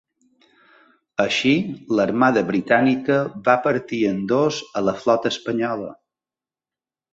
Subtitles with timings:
[1.25, 1.51] Així,
[1.99, 3.19] l'armada britànica
[3.49, 5.95] va partir en dos a la flota espanyola.